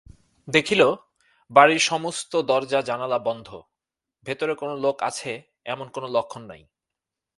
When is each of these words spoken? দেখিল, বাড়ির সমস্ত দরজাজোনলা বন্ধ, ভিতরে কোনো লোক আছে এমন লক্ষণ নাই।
দেখিল, 0.47 0.81
বাড়ির 1.51 1.79
সমস্ত 1.79 2.31
দরজাজোনলা 2.41 3.19
বন্ধ, 3.19 3.47
ভিতরে 4.25 4.53
কোনো 4.55 4.73
লোক 4.75 4.97
আছে 5.03 5.31
এমন 5.65 5.87
লক্ষণ 6.07 6.41
নাই। 6.41 6.61